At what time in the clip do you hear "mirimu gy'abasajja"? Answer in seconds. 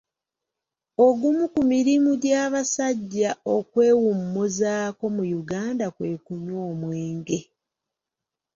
1.71-3.31